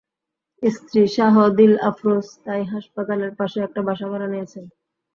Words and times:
স্ত্রী 0.63 1.01
শাহ 1.15 1.35
দিল 1.57 1.73
আফরোজ 1.89 2.25
তাই 2.45 2.61
হাসপাতালের 2.73 3.31
পাশে 3.39 3.57
একটা 3.61 3.81
বাসা 3.87 4.05
ভাড়া 4.11 4.27
নিয়েছেন। 4.27 4.65